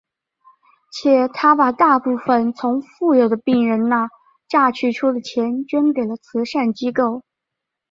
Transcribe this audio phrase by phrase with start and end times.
[0.91, 4.09] 且他把大部分从富有的病人那
[4.47, 7.21] 榨取出的钱捐给了慈善机构。